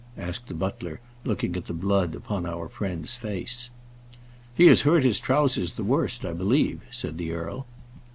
[0.17, 3.69] asked the butler, looking at the blood upon our friend's face.
[4.55, 7.67] "He has hurt his trowsers the worst, I believe," said the earl.